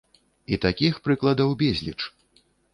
І 0.55 0.59
такіх 0.65 0.97
прыкладаў 1.09 1.55
безліч! 1.63 1.99